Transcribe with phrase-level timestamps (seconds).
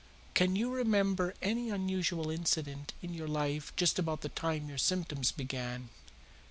[0.33, 5.31] Can you remember any unusual incident in your life just about the time your symptoms
[5.31, 5.89] began?"